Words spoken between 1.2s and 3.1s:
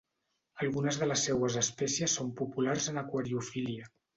seues espècies són populars en